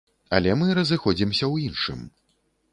[0.37, 2.05] Але мы разыходзімся ў іншым.